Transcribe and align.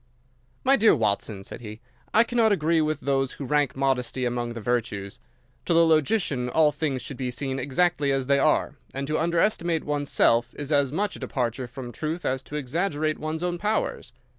"My 0.63 0.77
dear 0.77 0.95
Watson," 0.95 1.43
said 1.43 1.61
he, 1.61 1.79
"I 2.11 2.23
cannot 2.23 2.51
agree 2.51 2.81
with 2.81 3.01
those 3.01 3.33
who 3.33 3.45
rank 3.45 3.75
modesty 3.75 4.25
among 4.25 4.53
the 4.55 4.59
virtues. 4.59 5.19
To 5.65 5.75
the 5.75 5.85
logician 5.85 6.49
all 6.49 6.71
things 6.71 7.03
should 7.03 7.17
be 7.17 7.29
seen 7.29 7.59
exactly 7.59 8.11
as 8.11 8.25
they 8.25 8.39
are, 8.39 8.77
and 8.95 9.05
to 9.05 9.19
underestimate 9.19 9.83
one's 9.83 10.11
self 10.11 10.55
is 10.55 10.71
as 10.71 10.91
much 10.91 11.15
a 11.15 11.19
departure 11.19 11.67
from 11.67 11.91
truth 11.91 12.25
as 12.25 12.41
to 12.41 12.55
exaggerate 12.55 13.19
one's 13.19 13.43
own 13.43 13.59
powers. 13.59 14.11